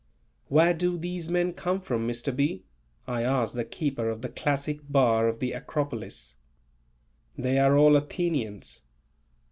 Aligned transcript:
"Where 0.47 0.73
do 0.73 0.97
these 0.97 1.29
men 1.29 1.53
come 1.53 1.79
from, 1.79 2.07
Mr. 2.07 2.35
B?" 2.35 2.63
I 3.05 3.21
asked 3.23 3.53
the 3.53 3.63
keeper 3.63 4.09
of 4.09 4.23
the 4.23 4.29
classic 4.29 4.79
bar 4.89 5.27
of 5.27 5.37
the 5.37 5.51
"Acropolis." 5.53 6.37
"They 7.37 7.59
are 7.59 7.77
all 7.77 7.95
Athenians." 7.95 8.81